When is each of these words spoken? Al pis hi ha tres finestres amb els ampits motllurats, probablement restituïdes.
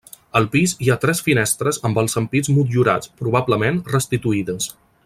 Al 0.37 0.45
pis 0.53 0.71
hi 0.85 0.89
ha 0.93 0.97
tres 1.03 1.21
finestres 1.27 1.79
amb 1.91 2.01
els 2.05 2.17
ampits 2.23 2.53
motllurats, 2.57 3.13
probablement 3.21 3.83
restituïdes. 3.97 4.73